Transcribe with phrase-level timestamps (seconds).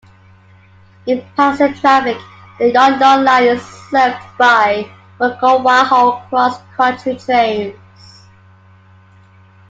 [1.05, 2.17] In passenger traffic,
[2.57, 3.61] the Yeongdong Line is
[3.91, 4.89] served by
[5.19, 8.25] Mugunghwa-ho cross-country trains.